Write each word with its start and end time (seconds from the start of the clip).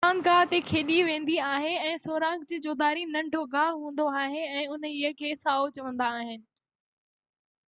اهو 0.03 0.09
راند 0.09 0.25
گاه 0.27 0.43
تي 0.51 0.59
کيڏي 0.69 0.99
ويندي 1.07 1.35
آهي 1.55 1.73
۽ 1.89 1.99
سوراخ 2.05 2.39
جي 2.53 2.57
چوڌاري 2.65 3.03
ننڍو 3.17 3.41
گاہ 3.53 3.69
هوندو 3.81 4.05
آهي 4.23 4.43
۽ 4.63 4.65
انهيءِ 4.77 5.11
کي 5.21 5.29
سائو 5.43 5.65
چوندا 5.77 6.07
آهن 6.23 6.41